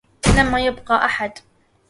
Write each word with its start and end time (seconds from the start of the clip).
لم 0.37 0.57
يبقى 0.57 0.95
أحد 1.05 1.31